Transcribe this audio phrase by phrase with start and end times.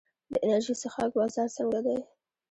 [0.33, 1.97] د انرژي څښاک بازار څنګه دی؟